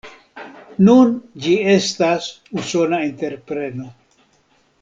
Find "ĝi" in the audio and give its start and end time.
1.43-1.53